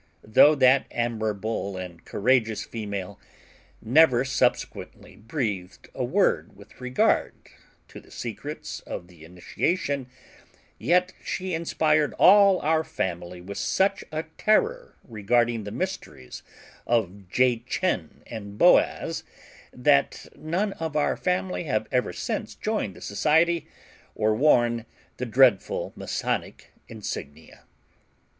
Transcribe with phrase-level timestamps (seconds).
[0.23, 3.19] Though that admirable and courageous female
[3.83, 7.33] never subsequently breathed a word with regard
[7.89, 10.09] to the secrets of the initiation,
[10.79, 16.41] yet she inspired all our family with such a terror regarding the mysteries
[16.87, 19.23] of Jachin and Boaz,
[19.71, 23.67] that none of our family have ever since joined the Society,
[24.15, 24.87] or worn
[25.17, 27.65] the dreadful Masonic insignia.